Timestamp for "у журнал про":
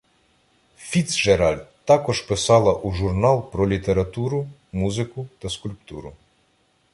2.73-3.69